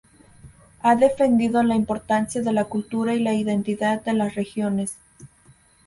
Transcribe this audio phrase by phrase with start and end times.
[0.81, 4.97] Ha defendido la importancia de la cultura y la identidad de las regiones.